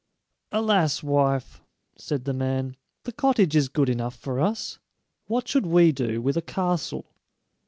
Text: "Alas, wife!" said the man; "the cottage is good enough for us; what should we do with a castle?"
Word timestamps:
"Alas, 0.51 1.03
wife!" 1.03 1.61
said 1.95 2.25
the 2.25 2.33
man; 2.33 2.75
"the 3.03 3.11
cottage 3.11 3.55
is 3.55 3.69
good 3.69 3.87
enough 3.87 4.15
for 4.15 4.39
us; 4.39 4.79
what 5.27 5.47
should 5.47 5.67
we 5.67 5.91
do 5.91 6.19
with 6.23 6.35
a 6.35 6.41
castle?" 6.41 7.05